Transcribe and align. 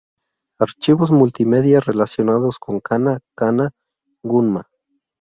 Archivos 0.57 1.11
multimedia 1.11 1.79
relacionados 1.79 2.57
con 2.57 2.79
Kanna: 2.79 3.19
Kanna, 3.37 3.69
Gunma 4.23 4.67